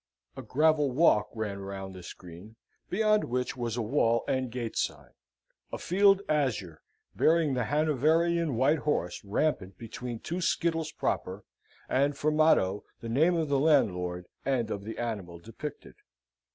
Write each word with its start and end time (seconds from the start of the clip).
A 0.35 0.41
gravel 0.41 0.89
walk 0.91 1.29
ran 1.35 1.59
around 1.59 1.91
this 1.93 2.11
green, 2.13 2.55
beyond 2.89 3.25
which 3.25 3.55
was 3.55 3.77
a 3.77 3.83
wall 3.83 4.23
and 4.27 4.49
gate 4.51 4.75
sign 4.75 5.11
a 5.71 5.77
field 5.77 6.23
azure, 6.27 6.81
bearing 7.15 7.53
the 7.53 7.65
Hanoverian 7.65 8.55
White 8.55 8.79
Horse 8.79 9.23
rampant 9.23 9.77
between 9.77 10.17
two 10.19 10.41
skittles 10.41 10.91
proper, 10.91 11.43
and 11.87 12.17
for 12.17 12.31
motto 12.31 12.83
the 13.01 13.09
name 13.09 13.35
of 13.35 13.47
the 13.47 13.59
landlord 13.59 14.25
and 14.43 14.71
of 14.71 14.85
the 14.85 14.97
animal 14.97 15.37
depicted. 15.37 15.93